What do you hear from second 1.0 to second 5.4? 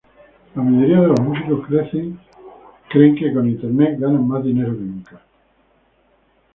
los músicos creen que con Internet ganan más dinero que nunca